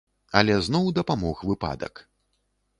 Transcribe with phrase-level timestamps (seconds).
[0.39, 2.05] Але зноў дапамог выпадак.